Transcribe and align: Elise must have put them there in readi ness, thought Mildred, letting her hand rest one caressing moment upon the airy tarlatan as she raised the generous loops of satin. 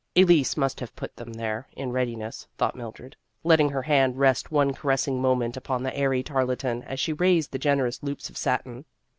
Elise 0.15 0.57
must 0.57 0.79
have 0.79 0.95
put 0.95 1.15
them 1.15 1.33
there 1.33 1.67
in 1.73 1.91
readi 1.91 2.17
ness, 2.17 2.47
thought 2.57 2.75
Mildred, 2.75 3.15
letting 3.43 3.69
her 3.69 3.83
hand 3.83 4.17
rest 4.17 4.51
one 4.51 4.73
caressing 4.73 5.21
moment 5.21 5.55
upon 5.55 5.83
the 5.83 5.95
airy 5.95 6.23
tarlatan 6.23 6.81
as 6.87 6.99
she 6.99 7.13
raised 7.13 7.51
the 7.51 7.59
generous 7.59 8.01
loops 8.01 8.27
of 8.27 8.35
satin. 8.35 8.85